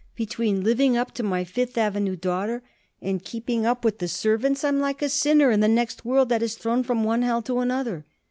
[0.15, 2.63] Between living up to my Fifth Avenue daughter
[3.03, 6.29] and keeping up with the servants I am like a sinner in the next world
[6.29, 8.07] that is thrown from one hell to another."